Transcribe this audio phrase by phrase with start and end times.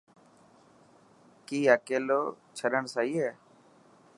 [1.47, 2.21] ڪي اڪيلو
[2.57, 3.31] ڇڏڻ سهي هي؟